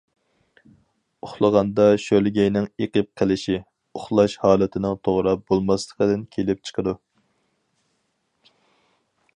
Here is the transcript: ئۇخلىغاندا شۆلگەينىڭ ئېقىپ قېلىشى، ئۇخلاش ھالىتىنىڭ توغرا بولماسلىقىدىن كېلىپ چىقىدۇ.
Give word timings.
ئۇخلىغاندا 1.25 1.83
شۆلگەينىڭ 2.05 2.65
ئېقىپ 2.85 3.09
قېلىشى، 3.21 3.59
ئۇخلاش 3.99 4.37
ھالىتىنىڭ 4.45 4.97
توغرا 5.09 5.35
بولماسلىقىدىن 5.51 6.25
كېلىپ 6.37 6.67
چىقىدۇ. 6.71 6.97